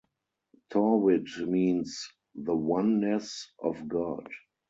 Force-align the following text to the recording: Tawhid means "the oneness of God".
Tawhid 0.73 1.45
means 1.47 2.09
"the 2.33 2.55
oneness 2.55 3.51
of 3.59 3.87
God". 3.87 4.27